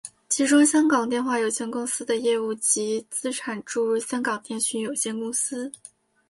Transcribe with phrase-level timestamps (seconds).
[0.29, 5.71] 其中香港电话有限公司的业务及资产注入香港电讯有限公司。